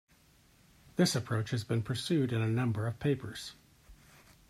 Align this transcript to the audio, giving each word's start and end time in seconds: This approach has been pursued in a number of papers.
This 0.95 1.15
approach 1.15 1.51
has 1.51 1.63
been 1.63 1.83
pursued 1.83 2.33
in 2.33 2.41
a 2.41 2.47
number 2.47 2.87
of 2.87 2.97
papers. 2.97 3.53